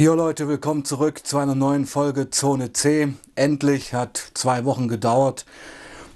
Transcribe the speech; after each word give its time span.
Jo 0.00 0.14
Leute, 0.14 0.48
willkommen 0.48 0.86
zurück 0.86 1.26
zu 1.26 1.36
einer 1.36 1.54
neuen 1.54 1.84
Folge 1.84 2.30
Zone 2.30 2.72
C. 2.72 3.12
Endlich 3.34 3.92
hat 3.92 4.30
zwei 4.32 4.64
Wochen 4.64 4.88
gedauert, 4.88 5.44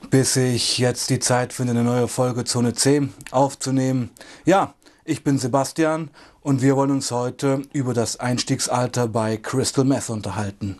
bis 0.08 0.36
ich 0.36 0.78
jetzt 0.78 1.10
die 1.10 1.18
Zeit 1.18 1.52
finde, 1.52 1.72
eine 1.72 1.84
neue 1.84 2.08
Folge 2.08 2.44
Zone 2.44 2.72
C 2.72 3.06
aufzunehmen. 3.30 4.08
Ja, 4.46 4.72
ich 5.04 5.22
bin 5.22 5.36
Sebastian 5.36 6.08
und 6.40 6.62
wir 6.62 6.76
wollen 6.76 6.92
uns 6.92 7.10
heute 7.10 7.60
über 7.74 7.92
das 7.92 8.18
Einstiegsalter 8.18 9.06
bei 9.06 9.36
Crystal 9.36 9.84
Meth 9.84 10.08
unterhalten. 10.08 10.78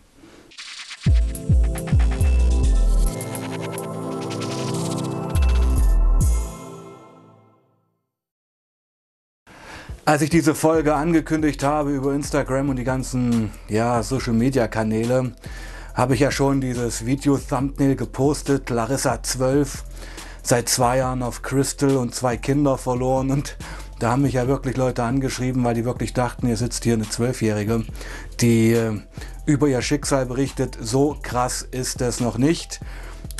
Als 10.07 10.21
ich 10.21 10.29
diese 10.29 10.55
Folge 10.55 10.95
angekündigt 10.95 11.63
habe 11.63 11.93
über 11.93 12.13
Instagram 12.13 12.69
und 12.69 12.77
die 12.77 12.85
ganzen 12.85 13.51
ja, 13.71 14.03
Social-Media-Kanäle, 14.03 15.33
habe 15.95 16.13
ich 16.13 16.21
ja 16.21 16.31
schon 16.31 16.61
dieses 16.61 17.07
Video-Thumbnail 17.07 17.97
gepostet. 17.97 18.69
Larissa 18.69 19.23
12, 19.23 19.83
seit 20.43 20.69
zwei 20.69 20.99
Jahren 20.99 21.23
auf 21.23 21.41
Crystal 21.41 21.97
und 21.97 22.15
zwei 22.15 22.37
Kinder 22.37 22.77
verloren. 22.77 23.31
Und 23.31 23.57
da 23.99 24.11
haben 24.11 24.23
mich 24.23 24.35
ja 24.35 24.47
wirklich 24.47 24.77
Leute 24.77 25.03
angeschrieben, 25.03 25.65
weil 25.65 25.75
die 25.75 25.87
wirklich 25.87 26.13
dachten, 26.13 26.49
hier 26.49 26.59
sitzt 26.59 26.85
hier 26.85 26.95
eine 26.95 27.09
Zwölfjährige, 27.09 27.85
die 28.43 28.73
äh, 28.73 29.01
über 29.47 29.69
ihr 29.69 29.81
Schicksal 29.81 30.27
berichtet. 30.27 30.77
So 30.83 31.17
krass 31.23 31.63
ist 31.63 32.03
es 32.03 32.21
noch 32.21 32.37
nicht. 32.37 32.81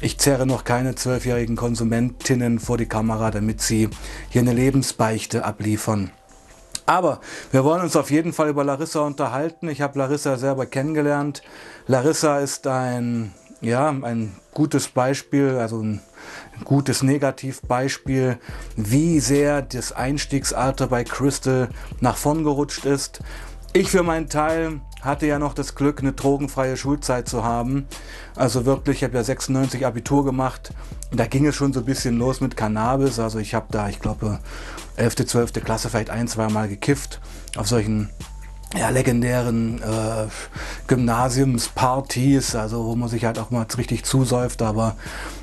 Ich 0.01 0.17
zerre 0.17 0.47
noch 0.47 0.65
keine 0.65 0.95
zwölfjährigen 0.95 1.57
Konsumentinnen 1.57 2.59
vor 2.59 2.79
die 2.79 2.87
Kamera, 2.87 3.31
damit 3.31 3.61
sie 3.61 3.91
hier 4.31 4.41
eine 4.41 4.55
Lebensbeichte 4.55 5.45
abliefern. 5.45 6.11
Aber 6.87 7.21
wir 7.51 7.65
wollen 7.65 7.83
uns 7.83 7.97
auf 7.97 8.11
jeden 8.11 8.33
Fall 8.33 8.49
über 8.49 8.65
Larissa 8.65 9.01
unterhalten. 9.01 9.69
Ich 9.69 9.81
habe 9.81 9.99
Larissa 9.99 10.37
selber 10.37 10.67
kennengelernt. 10.67 11.43
Larissa 11.87 12.41
ist 12.41 12.67
ein, 12.67 13.33
ja, 13.61 13.89
ein 13.89 14.37
gutes 14.53 14.89
Beispiel, 14.89 15.57
also 15.59 15.81
ein 15.81 16.03
gutes 16.65 17.03
Negativbeispiel, 17.03 18.39
wie 18.77 19.21
sehr 19.21 19.63
das 19.63 19.93
Einstiegsalter 19.93 20.89
bei 20.89 21.05
Crystal 21.05 21.69
nach 22.01 22.17
vorn 22.17 22.45
gerutscht 22.45 22.85
ist. 22.85 23.21
Ich 23.73 23.91
für 23.91 24.03
meinen 24.03 24.29
Teil 24.29 24.81
hatte 25.05 25.27
ja 25.27 25.39
noch 25.39 25.55
das 25.55 25.75
Glück, 25.75 26.01
eine 26.01 26.13
drogenfreie 26.13 26.77
Schulzeit 26.77 27.29
zu 27.29 27.45
haben. 27.45 27.87
Also 28.37 28.65
wirklich, 28.65 28.99
ich 28.99 29.05
habe 29.05 29.15
ja 29.15 29.25
96 29.25 29.87
Abitur 29.87 30.25
gemacht. 30.25 30.73
Da 31.13 31.27
ging 31.27 31.47
es 31.47 31.55
schon 31.55 31.73
so 31.73 31.81
ein 31.81 31.87
bisschen 31.87 32.19
los 32.19 32.41
mit 32.41 32.57
Cannabis. 32.57 33.19
Also 33.19 33.39
ich 33.39 33.55
habe 33.55 33.67
da, 33.71 33.89
ich 33.89 34.01
glaube, 34.01 34.41
11., 34.97 35.27
12. 35.27 35.53
Klasse 35.65 35.91
vielleicht 35.91 36.11
ein, 36.11 36.29
zwei 36.29 36.49
Mal 36.49 36.69
gekifft 36.69 37.21
auf 37.57 37.69
solchen 37.69 38.11
ja, 38.77 38.89
legendären 38.89 39.81
äh, 39.83 40.27
Gymnasiumspartys, 40.89 42.57
also 42.57 42.85
wo 42.85 42.97
man 42.97 43.09
sich 43.09 43.25
halt 43.25 43.39
auch 43.39 43.51
mal 43.51 43.67
richtig 43.79 44.05
zusäuft, 44.05 44.63
aber 44.63 44.97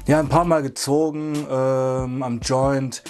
ja, 0.06 0.20
ein 0.20 0.28
paar 0.28 0.44
Mal 0.44 0.62
gezogen 0.62 1.48
ähm, 1.50 2.24
am 2.24 2.40
Joint. 2.40 3.04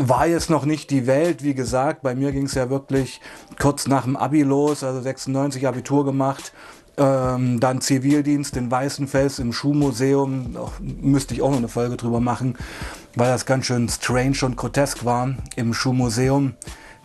War 0.00 0.28
jetzt 0.28 0.48
noch 0.48 0.64
nicht 0.64 0.90
die 0.90 1.08
Welt, 1.08 1.42
wie 1.42 1.54
gesagt, 1.54 2.02
bei 2.02 2.14
mir 2.14 2.30
ging 2.30 2.44
es 2.44 2.54
ja 2.54 2.70
wirklich 2.70 3.20
kurz 3.58 3.88
nach 3.88 4.04
dem 4.04 4.16
Abi 4.16 4.42
los, 4.42 4.84
also 4.84 5.00
96 5.00 5.66
Abitur 5.66 6.04
gemacht, 6.04 6.52
ähm, 6.96 7.58
dann 7.58 7.80
Zivildienst 7.80 8.56
in 8.56 8.70
Weißenfels 8.70 9.40
im 9.40 9.52
Schuhmuseum, 9.52 10.56
müsste 10.80 11.34
ich 11.34 11.42
auch 11.42 11.50
noch 11.50 11.58
eine 11.58 11.68
Folge 11.68 11.96
drüber 11.96 12.20
machen, 12.20 12.56
weil 13.16 13.32
das 13.32 13.44
ganz 13.44 13.66
schön 13.66 13.88
strange 13.88 14.38
und 14.42 14.56
grotesk 14.56 15.04
war, 15.04 15.34
im 15.56 15.74
Schuhmuseum 15.74 16.54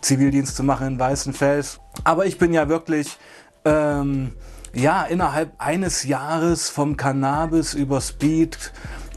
Zivildienst 0.00 0.54
zu 0.54 0.62
machen 0.62 0.86
in 0.86 0.98
Weißenfels. 0.98 1.80
Aber 2.04 2.26
ich 2.26 2.38
bin 2.38 2.52
ja 2.52 2.68
wirklich, 2.68 3.18
ähm, 3.64 4.32
ja, 4.72 5.02
innerhalb 5.04 5.52
eines 5.58 6.04
Jahres 6.04 6.68
vom 6.68 6.96
Cannabis 6.96 7.74
über 7.74 8.00
Speed, 8.00 8.72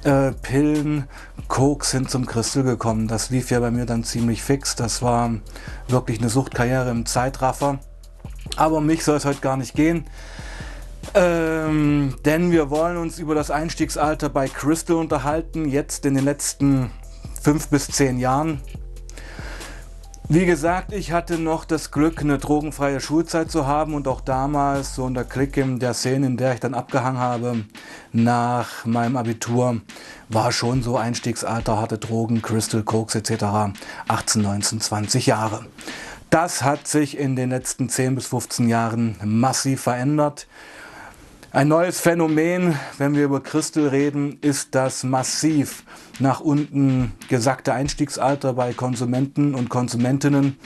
äh, 0.07 0.31
Pillen, 0.31 1.03
Koks 1.47 1.91
hin 1.91 2.07
zum 2.07 2.25
Christel 2.25 2.63
gekommen. 2.63 3.07
Das 3.07 3.29
lief 3.29 3.51
ja 3.51 3.59
bei 3.59 3.71
mir 3.71 3.85
dann 3.85 4.03
ziemlich 4.03 4.41
fix. 4.41 4.75
Das 4.75 5.01
war 5.01 5.31
wirklich 5.87 6.19
eine 6.19 6.29
Suchtkarriere 6.29 6.89
im 6.89 7.05
Zeitraffer. 7.05 7.79
Aber 8.55 8.77
um 8.77 8.85
mich 8.85 9.03
soll 9.03 9.17
es 9.17 9.25
heute 9.25 9.41
gar 9.41 9.57
nicht 9.57 9.75
gehen. 9.75 10.05
Ähm, 11.13 12.15
denn 12.25 12.51
wir 12.51 12.69
wollen 12.69 12.97
uns 12.97 13.19
über 13.19 13.35
das 13.35 13.51
Einstiegsalter 13.51 14.29
bei 14.29 14.47
Crystal 14.47 14.95
unterhalten, 14.95 15.67
jetzt 15.67 16.05
in 16.05 16.15
den 16.15 16.25
letzten 16.25 16.89
fünf 17.41 17.67
bis 17.69 17.87
zehn 17.87 18.17
Jahren. 18.17 18.61
Wie 20.29 20.45
gesagt, 20.45 20.91
ich 20.91 21.13
hatte 21.13 21.39
noch 21.39 21.63
das 21.63 21.89
Glück, 21.89 22.19
eine 22.19 22.37
drogenfreie 22.37 22.99
Schulzeit 22.99 23.49
zu 23.49 23.65
haben 23.65 23.93
und 23.93 24.09
auch 24.09 24.19
damals 24.19 24.93
so 24.93 25.07
der 25.09 25.23
Clique 25.23 25.61
in 25.61 25.79
der 25.79 25.93
Szene, 25.93 26.27
in 26.27 26.35
der 26.35 26.53
ich 26.53 26.59
dann 26.59 26.73
abgehangen 26.73 27.21
habe, 27.21 27.63
nach 28.11 28.85
meinem 28.85 29.15
Abitur, 29.15 29.79
war 30.27 30.51
schon 30.51 30.83
so 30.83 30.97
Einstiegsalter, 30.97 31.79
hatte 31.79 31.97
Drogen, 31.97 32.41
Crystal, 32.41 32.83
Koks 32.83 33.15
etc. 33.15 33.71
18, 34.09 34.41
19, 34.41 34.81
20 34.81 35.27
Jahre. 35.27 35.65
Das 36.29 36.61
hat 36.61 36.89
sich 36.89 37.17
in 37.17 37.37
den 37.37 37.49
letzten 37.49 37.87
10 37.87 38.15
bis 38.15 38.27
15 38.27 38.67
Jahren 38.67 39.15
massiv 39.23 39.83
verändert. 39.83 40.45
Ein 41.53 41.69
neues 41.69 42.01
Phänomen, 42.01 42.77
wenn 42.97 43.15
wir 43.15 43.23
über 43.23 43.41
Christel 43.41 43.87
reden, 43.87 44.39
ist 44.41 44.75
das 44.75 45.03
massiv 45.03 45.85
nach 46.19 46.39
unten 46.39 47.13
gesackte 47.29 47.73
Einstiegsalter 47.73 48.53
bei 48.53 48.73
Konsumenten 48.73 49.55
und 49.55 49.69
Konsumentinnen. 49.69 50.57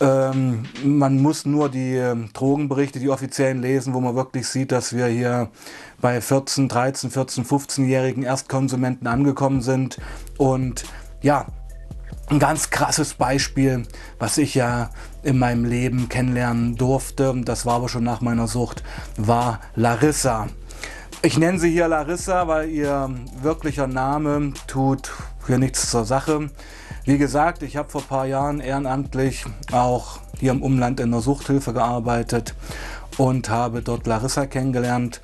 Ähm, 0.00 0.64
man 0.84 1.20
muss 1.20 1.44
nur 1.44 1.68
die 1.68 1.96
ähm, 1.96 2.30
Drogenberichte, 2.32 3.00
die 3.00 3.10
offiziellen 3.10 3.60
lesen, 3.60 3.94
wo 3.94 4.00
man 4.00 4.14
wirklich 4.14 4.46
sieht, 4.46 4.70
dass 4.70 4.94
wir 4.94 5.06
hier 5.06 5.50
bei 6.00 6.20
14, 6.20 6.68
13, 6.68 7.10
14, 7.10 7.44
15-jährigen 7.44 8.22
Erstkonsumenten 8.22 9.08
angekommen 9.08 9.60
sind. 9.60 9.98
Und 10.36 10.84
ja, 11.20 11.46
ein 12.30 12.38
ganz 12.38 12.70
krasses 12.70 13.14
Beispiel, 13.14 13.84
was 14.18 14.38
ich 14.38 14.54
ja 14.54 14.90
in 15.22 15.38
meinem 15.38 15.64
Leben 15.64 16.08
kennenlernen 16.08 16.76
durfte, 16.76 17.34
das 17.44 17.66
war 17.66 17.74
aber 17.74 17.88
schon 17.88 18.04
nach 18.04 18.20
meiner 18.20 18.46
Sucht, 18.46 18.84
war 19.16 19.60
Larissa. 19.74 20.46
Ich 21.20 21.36
nenne 21.36 21.58
sie 21.58 21.70
hier 21.70 21.88
Larissa, 21.88 22.46
weil 22.46 22.70
ihr 22.70 23.10
wirklicher 23.42 23.88
Name 23.88 24.52
tut 24.68 25.10
hier 25.48 25.58
nichts 25.58 25.90
zur 25.90 26.04
Sache. 26.04 26.48
Wie 27.04 27.18
gesagt, 27.18 27.64
ich 27.64 27.76
habe 27.76 27.90
vor 27.90 28.02
ein 28.02 28.06
paar 28.06 28.26
Jahren 28.26 28.60
ehrenamtlich 28.60 29.44
auch 29.72 30.20
hier 30.38 30.52
im 30.52 30.62
Umland 30.62 31.00
in 31.00 31.10
der 31.10 31.20
Suchthilfe 31.20 31.72
gearbeitet 31.72 32.54
und 33.16 33.50
habe 33.50 33.82
dort 33.82 34.06
Larissa 34.06 34.46
kennengelernt. 34.46 35.20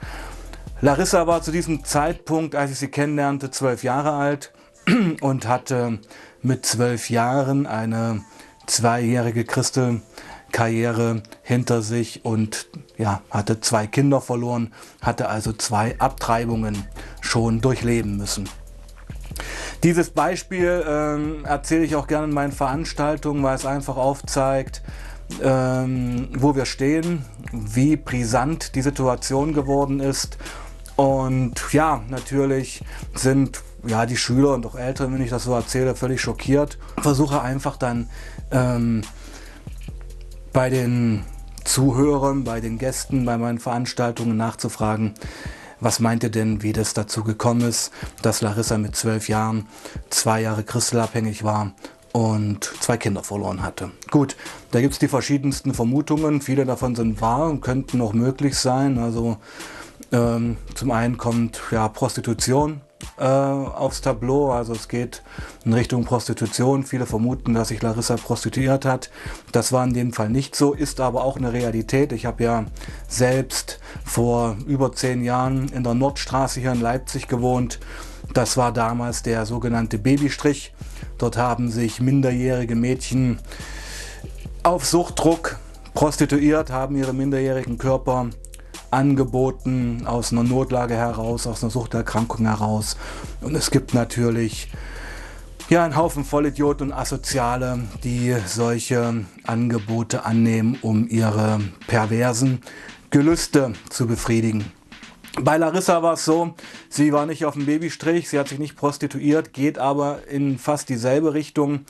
Larissa 0.81 1.29
war 1.29 1.43
zu 1.43 1.53
diesem 1.53 1.85
Zeitpunkt, 1.85 2.57
als 2.57 2.73
ich 2.73 2.79
sie 2.81 2.89
kennenlernte, 2.89 3.53
zwölf 3.53 3.85
Jahre 3.85 4.15
alt 4.15 4.53
und 5.21 5.47
hatte 5.47 6.01
mit 6.43 6.67
zwölf 6.67 7.09
Jahren 7.09 7.69
eine 7.69 8.25
zweijährige 8.67 9.45
Christel-Karriere 9.45 11.23
hinter 11.43 11.83
sich 11.83 12.25
und 12.25 12.67
ja, 12.97 13.23
hatte 13.31 13.61
zwei 13.61 13.87
Kinder 13.87 14.21
verloren, 14.21 14.73
hatte 15.03 15.29
also 15.29 15.53
zwei 15.53 15.99
Abtreibungen 15.99 16.87
schon 17.21 17.61
durchleben 17.61 18.17
müssen. 18.17 18.49
Dieses 19.83 20.11
Beispiel 20.11 20.85
ähm, 20.89 21.45
erzähle 21.45 21.85
ich 21.85 21.97
auch 21.97 22.07
gerne 22.07 22.25
in 22.29 22.35
meinen 22.35 22.53
Veranstaltungen, 22.53 23.43
weil 23.43 23.57
es 23.57 23.67
einfach 23.67 23.97
aufzeigt, 23.97 24.83
ähm, 25.43 26.29
wo 26.37 26.55
wir 26.55 26.67
stehen, 26.67 27.25
wie 27.53 27.97
brisant 27.97 28.75
die 28.75 28.83
Situation 28.83 29.53
geworden 29.53 30.01
ist. 30.01 30.39
Und 30.97 31.73
ja, 31.73 32.03
natürlich 32.09 32.83
sind 33.15 33.63
ja, 33.87 34.07
die 34.07 34.17
Schüler 34.17 34.55
und 34.55 34.65
auch 34.67 34.77
Eltern, 34.77 35.13
wenn 35.13 35.23
ich 35.23 35.31
das 35.31 35.45
so 35.45 35.53
erzähle, 35.53 35.95
völlig 35.95 36.21
schockiert. 36.21 36.79
Versuche 37.03 37.43
einfach 37.43 37.77
dann 37.77 38.09
ähm, 38.51 39.03
bei 40.53 40.71
den 40.71 41.25
Zuhörern, 41.65 42.45
bei 42.45 42.61
den 42.61 42.79
Gästen, 42.79 43.25
bei 43.25 43.37
meinen 43.39 43.59
Veranstaltungen 43.59 44.37
nachzufragen, 44.37 45.15
was 45.81 46.01
meint 46.01 46.23
ihr 46.23 46.31
denn, 46.31 46.63
wie 46.63 46.73
das 46.73 46.95
dazu 46.95 47.25
gekommen 47.25 47.63
ist, 47.63 47.93
dass 48.23 48.41
Larissa 48.41 48.79
mit 48.79 48.97
zwölf 48.97 49.29
Jahren 49.29 49.67
zwei 50.11 50.41
Jahre 50.41 50.63
christelabhängig 50.63 51.45
war 51.45 51.73
und 52.13 52.65
zwei 52.81 52.97
Kinder 52.97 53.25
verloren 53.25 53.63
hatte. 53.63 53.91
Gut, 54.11 54.37
da 54.71 54.81
gibt 54.81 54.93
es 54.93 54.99
die 55.01 55.09
verschiedensten 55.09 55.75
Vermutungen. 55.75 56.41
Viele 56.41 56.65
davon 56.65 56.95
sind 56.95 57.21
wahr 57.21 57.51
und 57.51 57.61
könnten 57.61 58.01
auch 58.01 58.13
möglich 58.13 58.57
sein. 58.57 58.99
Also 58.99 59.39
ähm, 60.13 60.57
zum 60.75 60.93
einen 60.93 61.19
kommt 61.19 61.61
ja 61.73 61.89
Prostitution 61.89 62.81
äh, 63.19 63.25
aufs 63.25 64.01
Tableau. 64.01 64.51
Also 64.53 64.73
es 64.73 64.89
geht 64.89 65.23
in 65.65 65.73
Richtung 65.73 66.05
Prostitution. 66.05 66.85
Viele 66.85 67.07
vermuten, 67.07 67.55
dass 67.55 67.69
sich 67.69 67.83
Larissa 67.83 68.17
prostituiert 68.17 68.85
hat. 68.85 69.11
Das 69.53 69.73
war 69.73 69.85
in 69.85 69.95
dem 69.95 70.13
Fall 70.13 70.31
nicht 70.31 70.57
so, 70.57 70.73
ist 70.73 71.01
aber 71.01 71.25
auch 71.25 71.37
eine 71.37 71.53
Realität. 71.53 72.13
Ich 72.13 72.27
habe 72.27 72.45
ja 72.45 72.65
selbst 73.09 73.79
vor 74.05 74.57
über 74.67 74.93
zehn 74.93 75.23
Jahren 75.23 75.69
in 75.69 75.85
der 75.85 75.95
Nordstraße 75.95 76.61
hier 76.61 76.73
in 76.73 76.81
Leipzig 76.81 77.29
gewohnt. 77.29 77.79
Das 78.33 78.57
war 78.57 78.73
damals 78.73 79.23
der 79.23 79.47
sogenannte 79.47 79.99
Babystrich. 79.99 80.73
Dort 81.19 81.37
haben 81.37 81.71
sich 81.71 82.01
minderjährige 82.01 82.75
Mädchen 82.75 83.39
auf 84.63 84.87
Suchtdruck 84.87 85.59
prostituiert, 85.93 86.71
haben 86.71 86.97
ihre 86.97 87.13
minderjährigen 87.13 87.79
Körper 87.79 88.31
angeboten 88.95 90.05
aus 90.07 90.33
einer 90.33 90.45
Notlage 90.45 90.95
heraus, 90.95 91.47
aus 91.47 91.63
einer 91.63 91.71
Suchterkrankung 91.71 92.47
heraus. 92.47 92.97
Und 93.41 93.55
es 93.55 93.71
gibt 93.71 93.93
natürlich 93.93 94.69
ja, 95.69 95.85
einen 95.85 95.97
Haufen 95.97 96.25
Vollidioten 96.25 96.89
und 96.89 96.93
Asoziale, 96.93 97.81
die 98.03 98.37
solche 98.47 99.25
Angebote 99.45 100.25
annehmen, 100.25 100.79
um 100.83 101.09
ihre 101.09 101.61
perversen 101.87 102.61
Gelüste 103.11 103.73
zu 103.91 104.07
befriedigen. 104.07 104.65
Bei 105.41 105.57
Larissa 105.57 106.03
war 106.03 106.15
es 106.15 106.25
so, 106.25 106.55
sie 106.89 107.13
war 107.13 107.27
nicht 107.27 107.45
auf 107.45 107.55
dem 107.55 107.67
Babystrich, 107.67 108.29
sie 108.29 108.39
hat 108.39 108.49
sich 108.49 108.59
nicht 108.61 108.77
prostituiert, 108.77 109.53
geht 109.53 109.79
aber 109.79 110.29
in 110.29 110.59
fast 110.59 110.89
dieselbe 110.89 111.35
Richtung. 111.35 111.87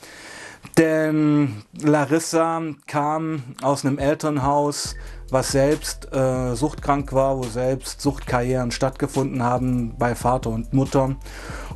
Denn 0.77 1.63
Larissa 1.81 2.61
kam 2.87 3.43
aus 3.61 3.85
einem 3.85 3.97
Elternhaus, 3.97 4.95
was 5.29 5.51
selbst 5.51 6.13
äh, 6.13 6.55
suchtkrank 6.55 7.13
war, 7.13 7.37
wo 7.37 7.43
selbst 7.43 8.01
Suchtkarrieren 8.01 8.71
stattgefunden 8.71 9.41
haben 9.43 9.95
bei 9.97 10.15
Vater 10.15 10.49
und 10.49 10.73
Mutter 10.73 11.15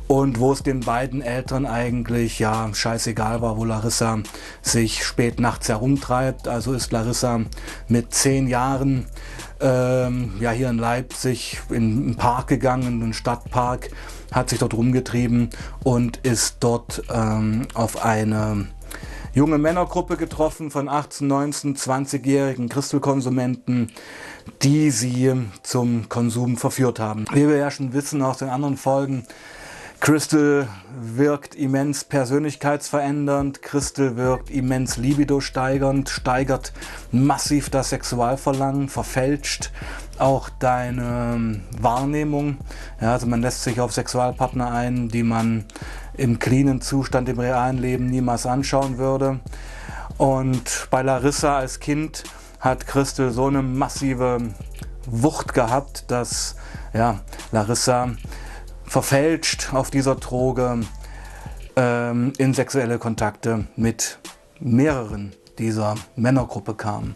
und 0.06 0.40
wo 0.40 0.52
es 0.52 0.62
den 0.62 0.80
beiden 0.80 1.22
Eltern 1.22 1.66
eigentlich 1.66 2.38
ja 2.40 2.68
scheißegal 2.72 3.42
war, 3.42 3.56
wo 3.56 3.64
Larissa 3.64 4.18
sich 4.60 5.04
spät 5.04 5.38
nachts 5.38 5.68
herumtreibt. 5.68 6.48
Also 6.48 6.72
ist 6.72 6.92
Larissa 6.92 7.40
mit 7.88 8.12
zehn 8.12 8.48
Jahren 8.48 9.06
ähm, 9.60 10.34
ja 10.40 10.50
hier 10.50 10.68
in 10.68 10.78
Leipzig 10.78 11.60
in 11.70 11.76
einen 11.76 12.16
Park 12.16 12.48
gegangen, 12.48 12.88
in 12.88 13.00
den 13.00 13.12
Stadtpark, 13.12 13.90
hat 14.32 14.50
sich 14.50 14.58
dort 14.58 14.74
rumgetrieben 14.74 15.50
und 15.84 16.18
ist 16.18 16.56
dort 16.60 17.02
ähm, 17.12 17.68
auf 17.74 18.04
eine 18.04 18.66
junge 19.32 19.58
Männergruppe 19.58 20.16
getroffen 20.16 20.70
von 20.70 20.88
18, 20.88 21.26
19, 21.26 21.76
20-jährigen 21.76 22.68
Christelkonsumenten, 22.68 23.92
die 24.62 24.90
sie 24.90 25.32
zum 25.62 26.08
Konsum 26.08 26.56
verführt 26.56 26.98
haben. 26.98 27.26
Wie 27.32 27.48
wir 27.48 27.56
ja 27.56 27.70
schon 27.70 27.92
wissen 27.92 28.22
aus 28.22 28.38
den 28.38 28.48
anderen 28.48 28.76
Folgen, 28.76 29.24
Crystal 30.00 30.66
wirkt 30.98 31.54
immens 31.54 32.04
persönlichkeitsverändernd, 32.04 33.60
Crystal 33.60 34.16
wirkt 34.16 34.48
immens 34.48 34.96
libido 34.96 35.40
steigernd, 35.40 36.08
steigert 36.08 36.72
massiv 37.12 37.68
das 37.68 37.90
Sexualverlangen, 37.90 38.88
verfälscht 38.88 39.70
auch 40.18 40.48
deine 40.48 41.34
ähm, 41.34 41.62
Wahrnehmung. 41.78 42.56
Ja, 42.98 43.12
also 43.12 43.26
man 43.26 43.42
lässt 43.42 43.62
sich 43.62 43.78
auf 43.78 43.92
Sexualpartner 43.92 44.72
ein, 44.72 45.10
die 45.10 45.22
man 45.22 45.66
im 46.14 46.38
cleanen 46.38 46.80
Zustand 46.80 47.28
im 47.28 47.38
realen 47.38 47.76
Leben 47.76 48.06
niemals 48.06 48.46
anschauen 48.46 48.96
würde. 48.96 49.40
Und 50.16 50.88
bei 50.90 51.02
Larissa 51.02 51.58
als 51.58 51.78
Kind 51.78 52.24
hat 52.58 52.86
Crystal 52.86 53.30
so 53.30 53.48
eine 53.48 53.62
massive 53.62 54.38
Wucht 55.06 55.52
gehabt, 55.52 56.10
dass 56.10 56.56
ja, 56.94 57.20
Larissa 57.52 58.10
verfälscht 58.90 59.72
auf 59.72 59.92
dieser 59.92 60.16
Droge 60.16 60.80
ähm, 61.76 62.32
in 62.38 62.54
sexuelle 62.54 62.98
Kontakte 62.98 63.66
mit 63.76 64.18
mehreren 64.58 65.32
dieser 65.58 65.94
Männergruppe 66.16 66.74
kam. 66.74 67.14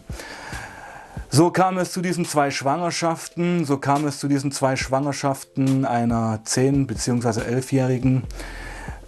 So 1.29 1.51
kam 1.51 1.77
es 1.77 1.91
zu 1.91 2.01
diesen 2.01 2.23
zwei 2.23 2.49
Schwangerschaften, 2.49 3.65
so 3.65 3.77
kam 3.77 4.07
es 4.07 4.19
zu 4.19 4.29
diesen 4.29 4.53
zwei 4.53 4.77
Schwangerschaften 4.77 5.83
einer 5.83 6.39
10- 6.45 6.87
bzw. 6.87 7.41
11-Jährigen. 7.41 8.23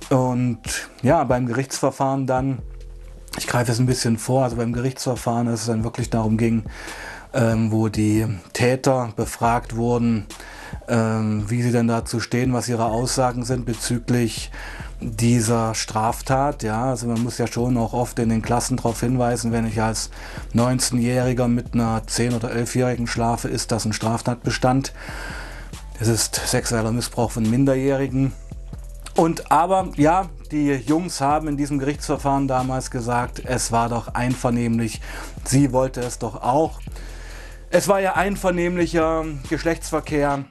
Und 0.10 0.90
ja, 1.02 1.24
beim 1.24 1.46
Gerichtsverfahren 1.46 2.28
dann, 2.28 2.58
ich 3.38 3.48
greife 3.48 3.72
es 3.72 3.80
ein 3.80 3.86
bisschen 3.86 4.18
vor, 4.18 4.44
also 4.44 4.58
beim 4.58 4.74
Gerichtsverfahren, 4.74 5.48
als 5.48 5.62
es 5.62 5.68
dann 5.68 5.86
wirklich 5.86 6.10
darum 6.10 6.38
ging, 6.38 6.66
ähm, 7.38 7.72
wo 7.72 7.88
die 7.88 8.26
Täter 8.54 9.14
befragt 9.16 9.76
wurden, 9.76 10.26
ähm, 10.88 11.46
wie 11.48 11.62
sie 11.62 11.72
denn 11.72 11.88
dazu 11.88 12.20
stehen, 12.20 12.52
was 12.52 12.68
ihre 12.68 12.86
Aussagen 12.86 13.46
sind 13.46 13.66
bezüglich 13.66 14.52
dieser 15.00 15.76
Straftat. 15.76 16.64
Ja, 16.64 16.86
also 16.86 17.06
man 17.06 17.22
muss 17.22 17.38
ja 17.38 17.46
schon 17.46 17.78
auch 17.78 17.94
oft 17.94 18.18
in 18.18 18.30
den 18.30 18.42
Klassen 18.42 18.78
darauf 18.78 19.02
hinweisen, 19.02 19.52
wenn 19.52 19.68
ich 19.68 19.80
als 19.80 20.10
19-Jähriger 20.56 21.48
mit 21.48 21.76
einer 21.76 22.02
10- 22.02 22.36
oder 22.36 22.50
11-Jährigen 22.50 23.06
schlafe, 23.06 23.48
ist 23.48 23.72
das 23.72 23.86
ein 23.86 23.94
Straftatbestand. 23.94 24.94
Es 26.00 26.08
ist 26.08 26.36
sexueller 26.36 26.92
Missbrauch 26.92 27.32
von 27.32 27.48
Minderjährigen. 27.48 28.34
Und 29.16 29.52
aber 29.52 29.90
ja, 29.96 30.30
die 30.52 30.72
Jungs 30.72 31.22
haben 31.22 31.48
in 31.48 31.58
diesem 31.58 31.78
Gerichtsverfahren 31.78 32.48
damals 32.48 32.90
gesagt, 32.90 33.42
es 33.46 33.72
war 33.72 33.90
doch 33.90 34.10
einvernehmlich. 34.10 35.02
Sie 35.44 35.72
wollte 35.72 36.02
es 36.02 36.18
doch 36.18 36.42
auch. 36.42 36.80
Es 37.70 37.88
war 37.88 38.00
ja 38.00 38.16
einvernehmlicher 38.16 39.26
Geschlechtsverkehr. 39.50 40.46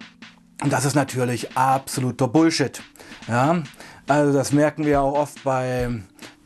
Und 0.62 0.72
das 0.72 0.84
ist 0.84 0.94
natürlich 0.94 1.56
absoluter 1.56 2.28
Bullshit. 2.28 2.82
Ja, 3.26 3.62
also 4.06 4.32
das 4.32 4.52
merken 4.52 4.84
wir 4.84 5.00
auch 5.00 5.14
oft 5.14 5.42
bei 5.42 5.90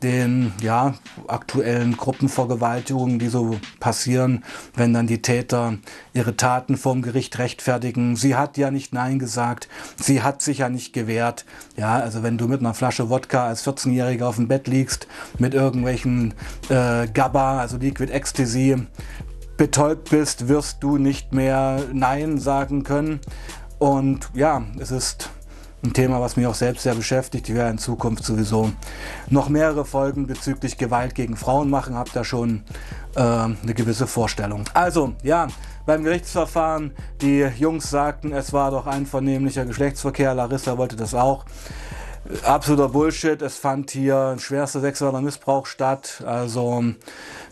den 0.01 0.51
ja, 0.61 0.95
aktuellen 1.27 1.95
Gruppenvergewaltigungen, 1.95 3.19
die 3.19 3.27
so 3.27 3.57
passieren, 3.79 4.43
wenn 4.73 4.93
dann 4.93 5.05
die 5.07 5.21
Täter 5.21 5.77
ihre 6.13 6.35
Taten 6.35 6.77
vorm 6.77 7.01
Gericht 7.01 7.37
rechtfertigen. 7.37 8.15
Sie 8.15 8.35
hat 8.35 8.57
ja 8.57 8.71
nicht 8.71 8.93
Nein 8.93 9.19
gesagt, 9.19 9.67
sie 9.97 10.23
hat 10.23 10.41
sich 10.41 10.59
ja 10.59 10.69
nicht 10.69 10.93
gewehrt. 10.93 11.45
Ja, 11.77 11.97
also 11.97 12.23
wenn 12.23 12.37
du 12.37 12.47
mit 12.47 12.61
einer 12.61 12.73
Flasche 12.73 13.09
Wodka 13.09 13.45
als 13.45 13.65
14-Jähriger 13.67 14.23
auf 14.23 14.37
dem 14.37 14.47
Bett 14.47 14.67
liegst, 14.67 15.07
mit 15.37 15.53
irgendwelchen 15.53 16.33
äh, 16.69 17.07
GABA, 17.07 17.59
also 17.59 17.77
Liquid 17.77 18.11
Ecstasy, 18.11 18.87
betäubt 19.57 20.09
bist, 20.09 20.47
wirst 20.47 20.81
du 20.81 20.97
nicht 20.97 21.33
mehr 21.33 21.83
Nein 21.93 22.39
sagen 22.39 22.83
können. 22.83 23.19
Und 23.79 24.29
ja, 24.33 24.63
es 24.79 24.91
ist 24.91 25.29
ein 25.83 25.93
Thema, 25.93 26.21
was 26.21 26.37
mich 26.37 26.45
auch 26.45 26.55
selbst 26.55 26.83
sehr 26.83 26.95
beschäftigt. 26.95 27.49
Ich 27.49 27.55
werde 27.55 27.71
in 27.71 27.77
Zukunft 27.77 28.23
sowieso 28.23 28.71
noch 29.29 29.49
mehrere 29.49 29.85
Folgen 29.85 30.27
bezüglich 30.27 30.77
Gewalt 30.77 31.15
gegen 31.15 31.35
Frauen 31.35 31.69
machen. 31.69 31.95
Habt 31.95 32.15
da 32.15 32.23
schon 32.23 32.63
äh, 33.15 33.21
eine 33.21 33.73
gewisse 33.73 34.05
Vorstellung. 34.05 34.65
Also, 34.73 35.13
ja, 35.23 35.47
beim 35.85 36.03
Gerichtsverfahren, 36.03 36.91
die 37.21 37.39
Jungs 37.57 37.89
sagten, 37.89 38.33
es 38.33 38.53
war 38.53 38.69
doch 38.71 38.85
einvernehmlicher 38.85 39.65
Geschlechtsverkehr. 39.65 40.35
Larissa 40.35 40.77
wollte 40.77 40.95
das 40.95 41.15
auch 41.15 41.45
absoluter 42.43 42.89
Bullshit. 42.89 43.41
Es 43.41 43.57
fand 43.57 43.91
hier 43.91 44.17
ein 44.17 44.39
schwerster 44.39 44.81
sexueller 44.81 45.21
Missbrauch 45.21 45.65
statt. 45.65 46.23
Also, 46.25 46.83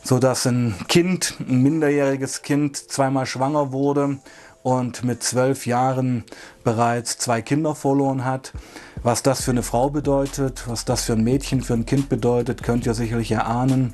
so 0.04 0.20
dass 0.20 0.46
ein 0.46 0.76
Kind, 0.88 1.36
ein 1.40 1.62
minderjähriges 1.62 2.42
Kind, 2.42 2.78
zweimal 2.78 3.26
schwanger 3.26 3.72
wurde 3.72 4.20
und 4.64 5.04
mit 5.04 5.24
zwölf 5.24 5.66
Jahren 5.66 6.24
bereits 6.64 7.18
zwei 7.18 7.42
Kinder 7.42 7.76
verloren 7.76 8.26
hat. 8.26 8.54
Was 9.02 9.24
das 9.24 9.44
für 9.44 9.52
eine 9.52 9.64
Frau 9.64 9.90
bedeutet, 9.90 10.64
was 10.68 10.84
das 10.84 11.06
für 11.06 11.14
ein 11.14 11.24
Mädchen, 11.24 11.62
für 11.62 11.74
ein 11.74 11.86
Kind 11.86 12.10
bedeutet, 12.10 12.64
könnt 12.64 12.86
ihr 12.86 12.94
sicherlich 12.94 13.32
erahnen. 13.32 13.94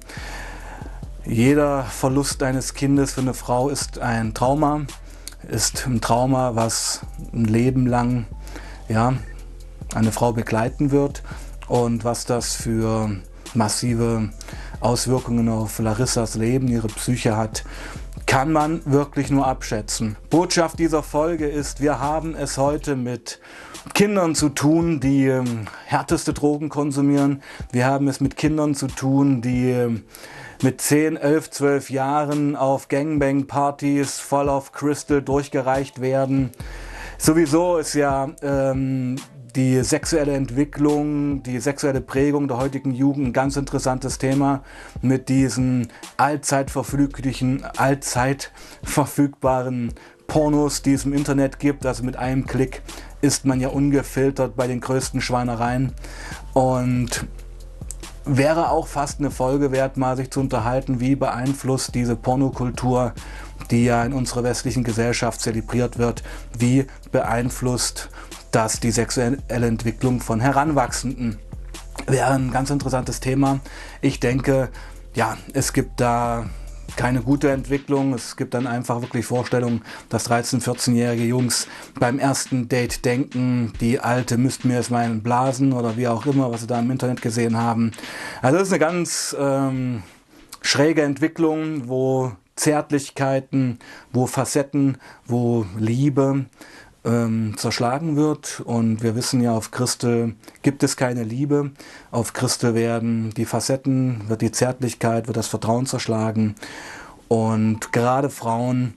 Jeder 1.25 1.84
Verlust 1.84 2.42
eines 2.42 2.74
Kindes 2.74 3.13
für 3.13 3.22
eine 3.22 3.36
Frau 3.36 3.70
ist 3.70 4.00
ein 4.00 4.34
Trauma, 4.34 4.82
ist 5.48 5.86
ein 5.86 6.01
Trauma, 6.01 6.56
was 6.56 7.01
ein 7.34 7.46
Leben 7.46 7.86
lang 7.86 8.25
ja, 8.88 9.13
eine 9.96 10.12
Frau 10.12 10.34
begleiten 10.34 10.92
wird 10.92 11.24
und 11.68 12.04
was 12.04 12.25
das 12.25 12.54
für 12.54 13.10
massive 13.54 14.30
Auswirkungen 14.82 15.50
auf 15.50 15.80
Larissas 15.80 16.36
Leben, 16.36 16.68
ihre 16.68 16.88
Psyche 16.88 17.36
hat, 17.38 17.64
kann 18.25 18.52
man 18.52 18.82
wirklich 18.86 19.30
nur 19.30 19.48
abschätzen. 19.48 20.18
Botschaft 20.30 20.80
dieser 20.80 21.04
Folge 21.04 21.48
ist, 21.48 21.82
wir 21.82 22.00
haben 22.00 22.36
es 22.36 22.58
heute 22.58 22.96
mit 22.96 23.40
Kindern 23.94 24.36
zu 24.36 24.50
tun, 24.50 25.00
die 25.00 25.28
ähm, 25.28 25.68
härteste 25.86 26.34
Drogen 26.34 26.70
konsumieren. 26.70 27.42
Wir 27.72 27.86
haben 27.86 28.08
es 28.08 28.20
mit 28.20 28.36
Kindern 28.36 28.74
zu 28.74 28.88
tun, 28.88 29.42
die 29.42 29.70
ähm, 29.70 30.04
mit 30.64 30.82
10, 30.82 31.18
11, 31.18 31.52
12 31.52 31.90
Jahren 31.92 32.56
auf 32.56 32.88
Gangbang-Partys 32.88 34.20
voll 34.20 34.50
auf 34.50 34.72
Crystal 34.72 35.22
durchgereicht 35.22 36.02
werden. 36.02 36.52
Sowieso 37.18 37.78
ist 37.78 37.94
ja 37.94 38.30
ähm, 38.42 39.18
die 39.56 39.82
sexuelle 39.84 40.34
Entwicklung, 40.34 41.42
die 41.44 41.60
sexuelle 41.60 42.02
Prägung 42.02 42.48
der 42.48 42.58
heutigen 42.58 42.92
Jugend 42.92 43.28
ein 43.28 43.34
ganz 43.34 43.56
interessantes 43.56 44.18
Thema 44.18 44.64
mit 45.02 45.30
diesen 45.30 45.88
allzeit 46.18 46.70
verfüglichen, 46.70 47.64
allzeit 47.78 48.52
verfügbaren 48.84 49.94
Pornos, 50.28 50.82
die 50.82 50.94
es 50.94 51.06
im 51.06 51.14
Internet 51.14 51.60
gibt. 51.60 51.86
Also 51.86 52.04
mit 52.04 52.18
einem 52.18 52.46
Klick 52.46 52.82
ist 53.22 53.46
man 53.46 53.62
ja 53.62 53.70
ungefiltert 53.70 54.56
bei 54.56 54.68
den 54.68 54.82
größten 54.82 55.22
Schweinereien 55.22 55.94
und 56.54 57.26
wäre 58.26 58.72
auch 58.72 58.88
fast 58.88 59.20
eine 59.20 59.32
Folge 59.32 59.72
wert, 59.72 59.98
mal 59.98 60.18
sich 60.18 60.32
zu 60.32 60.40
unterhalten, 60.40 61.00
wie 61.00 61.16
beeinflusst 61.16 61.96
diese 61.96 62.16
Pornokultur, 62.16 63.14
die 63.72 63.86
ja 63.86 64.04
in 64.04 64.14
unserer 64.14 64.44
westlichen 64.44 64.84
Gesellschaft 64.84 65.40
zelebriert 65.40 65.98
wird, 65.98 66.24
wie 66.58 66.88
beeinflusst 67.12 68.10
dass 68.52 68.80
die 68.80 68.92
sexuelle 68.92 69.40
Entwicklung 69.50 70.20
von 70.20 70.40
Heranwachsenden 70.40 71.38
wäre 72.08 72.34
ein 72.34 72.52
ganz 72.52 72.70
interessantes 72.70 73.20
Thema. 73.20 73.60
Ich 74.02 74.20
denke, 74.20 74.70
ja, 75.14 75.38
es 75.54 75.74
gibt 75.74 76.00
da 76.02 76.46
keine 76.96 77.22
gute 77.22 77.52
Entwicklung. 77.52 78.14
Es 78.14 78.36
gibt 78.36 78.54
dann 78.54 78.68
einfach 78.68 79.02
wirklich 79.02 79.25
Vorstellungen, 79.25 79.82
dass 80.10 80.30
13-, 80.30 80.62
14-jährige 80.62 81.24
Jungs 81.24 81.68
beim 82.00 82.20
ersten 82.20 82.70
Date 82.70 83.04
denken, 83.06 83.74
die 83.82 84.00
Alte 84.00 84.38
müssten 84.38 84.70
mir 84.70 84.75
jetzt 84.75 84.92
mal 84.92 85.10
blasen 85.16 85.74
oder 85.74 85.98
wie 85.98 86.08
auch 86.08 86.25
immer, 86.25 86.52
was 86.52 86.62
sie 86.62 86.68
da 86.68 86.80
im 86.80 86.92
Internet 86.92 87.22
gesehen 87.22 87.58
haben. 87.58 87.92
Also 88.42 88.60
das 88.60 88.68
ist 88.68 88.74
eine 88.74 88.80
ganz 88.80 89.36
ähm, 89.40 90.04
schräge 90.62 91.02
Entwicklung, 91.02 91.88
wo 91.88 92.32
Zärtlichkeiten, 92.56 93.80
wo 94.14 94.28
Facetten, 94.28 94.98
wo 95.25 95.66
Liebe 95.78 96.46
ähm, 97.06 97.54
zerschlagen 97.58 98.16
wird. 98.16 98.62
Und 98.66 99.04
wir 99.04 99.16
wissen 99.16 99.42
ja, 99.42 99.54
auf 99.54 99.72
Christel 99.72 100.36
gibt 100.64 100.84
es 100.84 100.98
keine 100.98 101.24
Liebe. 101.24 101.72
Auf 102.12 102.34
Christel 102.34 102.74
werden 102.74 103.32
die 103.36 103.46
Facetten, 103.46 104.28
wird 104.28 104.42
die 104.42 104.52
Zärtlichkeit, 104.52 105.28
wird 105.28 105.38
das 105.38 105.48
Vertrauen 105.48 105.86
zerschlagen. 105.86 106.56
Und 107.28 107.92
gerade 107.92 108.30
Frauen 108.30 108.96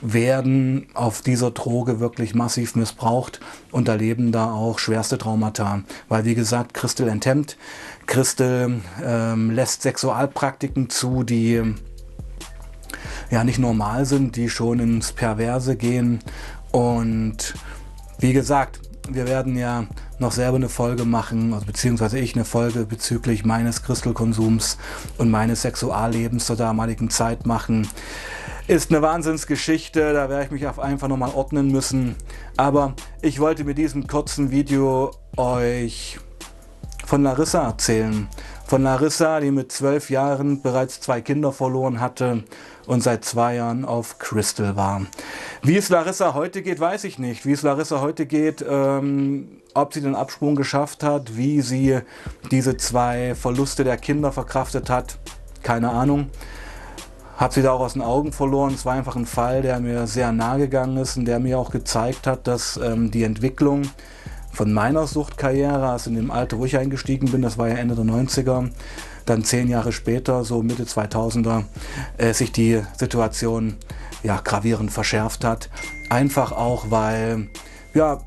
werden 0.00 0.86
auf 0.92 1.22
dieser 1.22 1.50
Droge 1.50 1.98
wirklich 1.98 2.34
massiv 2.34 2.74
missbraucht 2.74 3.40
und 3.70 3.88
erleben 3.88 4.32
da 4.32 4.52
auch 4.52 4.78
schwerste 4.78 5.16
Traumata. 5.16 5.82
Weil 6.08 6.24
wie 6.24 6.34
gesagt, 6.34 6.74
Christel 6.74 7.08
enthemmt, 7.08 7.56
Christel 8.06 8.82
ähm, 9.02 9.50
lässt 9.50 9.82
Sexualpraktiken 9.82 10.90
zu, 10.90 11.22
die 11.22 11.74
ja 13.30 13.44
nicht 13.44 13.58
normal 13.58 14.04
sind, 14.04 14.36
die 14.36 14.50
schon 14.50 14.78
ins 14.78 15.12
Perverse 15.12 15.76
gehen 15.76 16.20
und 16.74 17.54
wie 18.18 18.32
gesagt, 18.32 18.80
wir 19.08 19.28
werden 19.28 19.56
ja 19.56 19.86
noch 20.18 20.32
selber 20.32 20.56
eine 20.56 20.68
Folge 20.68 21.04
machen, 21.04 21.54
also 21.54 21.66
beziehungsweise 21.66 22.18
ich 22.18 22.34
eine 22.34 22.44
Folge 22.44 22.84
bezüglich 22.84 23.44
meines 23.44 23.84
Crystal-Konsums 23.84 24.76
und 25.16 25.30
meines 25.30 25.62
Sexuallebens 25.62 26.46
zur 26.46 26.56
damaligen 26.56 27.10
Zeit 27.10 27.46
machen. 27.46 27.86
Ist 28.66 28.90
eine 28.90 29.02
Wahnsinnsgeschichte, 29.02 30.14
da 30.14 30.28
werde 30.28 30.46
ich 30.46 30.50
mich 30.50 30.66
auf 30.66 30.80
einfach 30.80 31.06
nochmal 31.06 31.30
ordnen 31.32 31.70
müssen. 31.70 32.16
Aber 32.56 32.94
ich 33.22 33.38
wollte 33.38 33.62
mit 33.62 33.78
diesem 33.78 34.08
kurzen 34.08 34.50
Video 34.50 35.12
euch 35.36 36.18
von 37.06 37.22
Larissa 37.22 37.68
erzählen. 37.68 38.26
Von 38.66 38.82
Larissa, 38.82 39.40
die 39.40 39.50
mit 39.50 39.70
zwölf 39.72 40.08
Jahren 40.08 40.62
bereits 40.62 41.00
zwei 41.00 41.20
Kinder 41.20 41.52
verloren 41.52 42.00
hatte 42.00 42.44
und 42.86 43.02
seit 43.02 43.24
zwei 43.24 43.56
Jahren 43.56 43.84
auf 43.84 44.18
Crystal 44.18 44.74
war. 44.74 45.02
Wie 45.62 45.76
es 45.76 45.90
Larissa 45.90 46.32
heute 46.34 46.62
geht, 46.62 46.80
weiß 46.80 47.04
ich 47.04 47.18
nicht. 47.18 47.44
Wie 47.44 47.52
es 47.52 47.62
Larissa 47.62 48.00
heute 48.00 48.24
geht, 48.24 48.64
ähm, 48.66 49.60
ob 49.74 49.92
sie 49.92 50.00
den 50.00 50.14
Absprung 50.14 50.56
geschafft 50.56 51.02
hat, 51.02 51.36
wie 51.36 51.60
sie 51.60 51.98
diese 52.50 52.76
zwei 52.76 53.34
Verluste 53.34 53.84
der 53.84 53.98
Kinder 53.98 54.32
verkraftet 54.32 54.88
hat, 54.88 55.18
keine 55.62 55.90
Ahnung. 55.90 56.30
Hab 57.36 57.52
sie 57.52 57.62
da 57.62 57.72
auch 57.72 57.80
aus 57.80 57.94
den 57.94 58.02
Augen 58.02 58.32
verloren. 58.32 58.74
Es 58.74 58.86
war 58.86 58.94
einfach 58.94 59.16
ein 59.16 59.26
Fall, 59.26 59.62
der 59.62 59.80
mir 59.80 60.06
sehr 60.06 60.32
nahe 60.32 60.58
gegangen 60.58 60.96
ist 60.96 61.16
und 61.16 61.26
der 61.26 61.40
mir 61.40 61.58
auch 61.58 61.70
gezeigt 61.70 62.26
hat, 62.26 62.46
dass 62.46 62.76
ähm, 62.76 63.10
die 63.10 63.24
Entwicklung 63.24 63.82
von 64.54 64.72
meiner 64.72 65.06
Suchtkarriere, 65.06 65.88
also 65.88 66.10
in 66.10 66.16
dem 66.16 66.30
Alter, 66.30 66.58
wo 66.58 66.64
ich 66.64 66.78
eingestiegen 66.78 67.30
bin, 67.30 67.42
das 67.42 67.58
war 67.58 67.68
ja 67.68 67.74
Ende 67.74 67.94
der 67.94 68.04
90er, 68.04 68.70
dann 69.26 69.44
zehn 69.44 69.68
Jahre 69.68 69.92
später, 69.92 70.44
so 70.44 70.62
Mitte 70.62 70.84
2000er, 70.84 71.64
äh, 72.18 72.32
sich 72.32 72.52
die 72.52 72.82
Situation 72.96 73.76
ja, 74.22 74.40
gravierend 74.42 74.90
verschärft 74.90 75.44
hat. 75.44 75.70
Einfach 76.10 76.52
auch, 76.52 76.90
weil, 76.90 77.48
ja, 77.94 78.20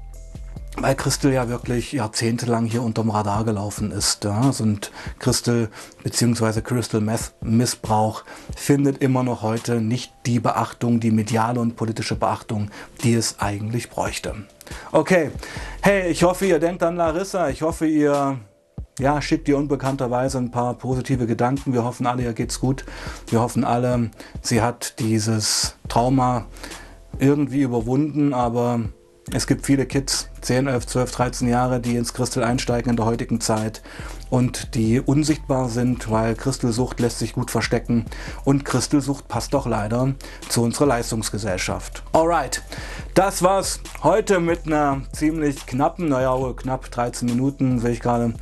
weil 0.79 0.95
Christel 0.95 1.33
ja 1.33 1.49
wirklich 1.49 1.91
jahrzehntelang 1.91 2.65
hier 2.65 2.83
unterm 2.83 3.09
Radar 3.09 3.43
gelaufen 3.43 3.91
ist. 3.91 4.23
Ja. 4.23 4.51
Und 4.59 4.91
Christel 5.19 5.69
bzw. 6.03 6.61
Crystal 6.61 7.01
Meth 7.01 7.33
Missbrauch 7.41 8.23
findet 8.55 9.01
immer 9.01 9.23
noch 9.23 9.41
heute 9.41 9.81
nicht 9.81 10.13
die 10.25 10.39
Beachtung, 10.39 10.99
die 10.99 11.11
mediale 11.11 11.59
und 11.59 11.75
politische 11.75 12.15
Beachtung, 12.15 12.69
die 13.03 13.13
es 13.13 13.39
eigentlich 13.39 13.89
bräuchte. 13.89 14.35
Okay, 14.91 15.31
hey, 15.81 16.09
ich 16.09 16.23
hoffe, 16.23 16.45
ihr 16.45 16.59
denkt 16.59 16.83
an 16.83 16.95
Larissa. 16.95 17.49
Ich 17.49 17.61
hoffe, 17.61 17.87
ihr 17.87 18.37
ja, 18.99 19.21
schickt 19.21 19.47
ihr 19.47 19.57
unbekannterweise 19.57 20.39
ein 20.39 20.49
paar 20.49 20.73
positive 20.73 21.27
Gedanken. 21.27 21.73
Wir 21.73 21.83
hoffen 21.83 22.07
alle, 22.07 22.23
ihr 22.23 22.33
geht's 22.33 22.59
gut. 22.59 22.83
Wir 23.27 23.41
hoffen 23.41 23.63
alle, 23.63 24.09
sie 24.41 24.61
hat 24.61 24.99
dieses 24.99 25.75
Trauma 25.87 26.47
irgendwie 27.19 27.61
überwunden, 27.61 28.33
aber 28.33 28.81
es 29.33 29.45
gibt 29.45 29.65
viele 29.65 29.85
Kids, 29.85 30.29
10, 30.41 30.67
11, 30.67 30.87
12, 30.87 31.11
13 31.11 31.47
Jahre, 31.49 31.81
die 31.81 31.97
ins 31.97 32.13
Christel 32.13 32.43
einsteigen 32.43 32.91
in 32.91 32.95
der 32.95 33.05
heutigen 33.05 33.41
Zeit 33.41 33.81
und 34.29 34.73
die 34.75 35.01
unsichtbar 35.01 35.67
sind, 35.69 36.09
weil 36.09 36.35
Christelsucht 36.35 36.99
lässt 36.99 37.19
sich 37.19 37.33
gut 37.33 37.51
verstecken 37.51 38.05
und 38.45 38.63
Christelsucht 38.63 39.27
passt 39.27 39.53
doch 39.53 39.65
leider 39.65 40.13
zu 40.47 40.63
unserer 40.63 40.85
Leistungsgesellschaft. 40.85 42.03
Alright, 42.13 42.61
das 43.13 43.43
war's 43.43 43.81
heute 44.03 44.39
mit 44.39 44.65
einer 44.65 45.01
ziemlich 45.11 45.65
knappen, 45.65 46.07
naja, 46.09 46.37
knapp 46.55 46.89
13 46.89 47.27
Minuten, 47.27 47.79
sehe 47.79 47.91
ich 47.91 47.99
gerade, 47.99 48.33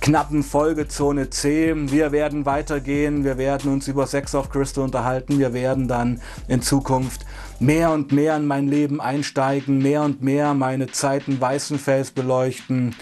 knappen 0.00 0.42
Folge 0.42 0.88
Zone 0.88 1.30
C. 1.30 1.74
Wir 1.74 2.12
werden 2.12 2.44
weitergehen, 2.44 3.24
wir 3.24 3.38
werden 3.38 3.72
uns 3.72 3.88
über 3.88 4.06
Sex 4.06 4.34
of 4.34 4.50
Crystal 4.50 4.84
unterhalten, 4.84 5.38
wir 5.38 5.54
werden 5.54 5.88
dann 5.88 6.20
in 6.48 6.60
Zukunft 6.60 7.24
mehr 7.60 7.92
und 7.92 8.12
mehr 8.12 8.36
in 8.36 8.46
mein 8.46 8.68
Leben 8.68 9.00
einsteigen, 9.00 9.78
mehr 9.78 10.02
und 10.02 10.22
mehr 10.22 10.54
meine 10.54 10.88
Zeiten 10.88 11.40
Weißenfels 11.40 12.10
beleuchten, 12.10 12.94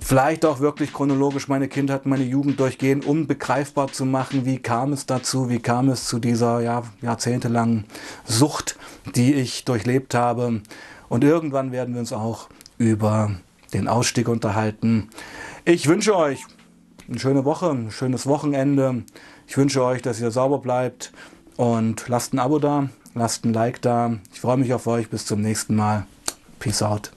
vielleicht 0.00 0.44
auch 0.44 0.60
wirklich 0.60 0.92
chronologisch 0.92 1.48
meine 1.48 1.68
Kindheit, 1.68 2.06
meine 2.06 2.24
Jugend 2.24 2.58
durchgehen, 2.60 3.02
um 3.04 3.26
begreifbar 3.26 3.92
zu 3.92 4.04
machen, 4.04 4.46
wie 4.46 4.58
kam 4.58 4.92
es 4.92 5.06
dazu, 5.06 5.50
wie 5.50 5.58
kam 5.58 5.88
es 5.88 6.06
zu 6.06 6.18
dieser 6.18 6.60
ja, 6.60 6.82
jahrzehntelangen 7.02 7.84
Sucht, 8.24 8.78
die 9.14 9.34
ich 9.34 9.64
durchlebt 9.64 10.14
habe. 10.14 10.62
Und 11.08 11.24
irgendwann 11.24 11.72
werden 11.72 11.94
wir 11.94 12.00
uns 12.00 12.12
auch 12.12 12.48
über 12.78 13.32
den 13.74 13.88
Ausstieg 13.88 14.28
unterhalten. 14.28 15.08
Ich 15.64 15.88
wünsche 15.88 16.16
euch 16.16 16.44
eine 17.08 17.18
schöne 17.18 17.44
Woche, 17.44 17.70
ein 17.70 17.90
schönes 17.90 18.26
Wochenende. 18.26 19.02
Ich 19.46 19.56
wünsche 19.56 19.82
euch, 19.82 20.02
dass 20.02 20.20
ihr 20.20 20.30
sauber 20.30 20.58
bleibt 20.58 21.12
und 21.56 22.08
lasst 22.08 22.32
ein 22.32 22.38
Abo 22.38 22.58
da, 22.58 22.88
lasst 23.18 23.44
ein 23.44 23.52
Like 23.52 23.82
da. 23.82 24.18
Ich 24.32 24.40
freue 24.40 24.56
mich 24.56 24.72
auf 24.72 24.86
euch. 24.86 25.10
Bis 25.10 25.26
zum 25.26 25.40
nächsten 25.42 25.74
Mal. 25.74 26.06
Peace 26.58 26.82
out. 26.82 27.12